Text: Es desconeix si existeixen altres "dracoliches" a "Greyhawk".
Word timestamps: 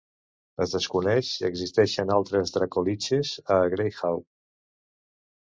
Es 0.63 0.71
desconeix 0.77 1.29
si 1.33 1.45
existeixen 1.49 2.13
altres 2.15 2.55
"dracoliches" 2.57 3.35
a 3.59 3.61
"Greyhawk". 3.75 4.27